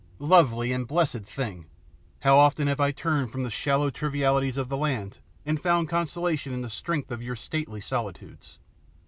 Lovely 0.17 0.71
and 0.71 0.87
blessed 0.87 1.25
thing! 1.25 1.67
how 2.21 2.39
often 2.39 2.67
have 2.67 2.79
I 2.79 2.89
turned 2.89 3.31
from 3.31 3.43
the 3.43 3.51
shallow 3.51 3.91
trivialities 3.91 4.57
of 4.57 4.67
the 4.67 4.75
land 4.75 5.19
and 5.45 5.61
found 5.61 5.89
consolation 5.89 6.51
in 6.53 6.63
the 6.63 6.71
strength 6.71 7.11
of 7.11 7.21
your 7.21 7.35
stately 7.35 7.81
solitudes! 7.81 8.57